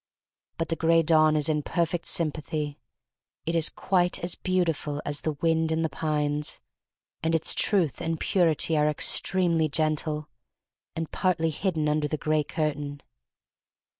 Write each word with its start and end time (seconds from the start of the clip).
But 0.57 0.69
the 0.69 0.75
Gray 0.75 1.03
Dawn 1.03 1.35
is 1.35 1.47
in 1.47 1.61
perfect 1.61 2.07
sym 2.07 2.31
pathy. 2.31 2.77
It 3.45 3.53
is 3.53 3.69
quite 3.69 4.17
as 4.23 4.33
beautiful 4.33 4.99
as 5.05 5.21
the 5.21 5.33
wind 5.33 5.71
in 5.71 5.83
the 5.83 5.89
pines, 5.93 6.59
and 7.21 7.35
its 7.35 7.53
truth 7.53 8.01
and 8.01 8.19
purity 8.19 8.75
are 8.75 8.89
extremely 8.89 9.69
gentle, 9.69 10.27
and 10.95 11.11
partly 11.11 11.51
hidden 11.51 11.87
under 11.87 12.07
the 12.07 12.17
gray 12.17 12.43
curtain. 12.43 13.03